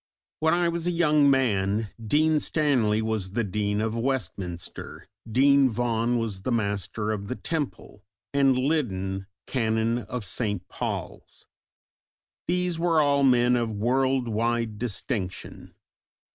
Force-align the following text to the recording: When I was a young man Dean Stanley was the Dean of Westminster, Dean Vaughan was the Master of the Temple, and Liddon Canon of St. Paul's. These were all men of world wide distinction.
When 0.39 0.55
I 0.55 0.67
was 0.67 0.87
a 0.87 0.91
young 0.91 1.29
man 1.29 1.89
Dean 2.03 2.39
Stanley 2.39 3.03
was 3.03 3.33
the 3.33 3.43
Dean 3.43 3.79
of 3.81 3.95
Westminster, 3.95 5.07
Dean 5.31 5.69
Vaughan 5.69 6.17
was 6.17 6.41
the 6.41 6.51
Master 6.51 7.11
of 7.11 7.27
the 7.27 7.35
Temple, 7.35 8.03
and 8.33 8.57
Liddon 8.57 9.27
Canon 9.45 9.99
of 9.99 10.25
St. 10.25 10.67
Paul's. 10.69 11.45
These 12.47 12.79
were 12.79 12.99
all 12.99 13.21
men 13.21 13.55
of 13.55 13.71
world 13.71 14.27
wide 14.27 14.79
distinction. 14.79 15.75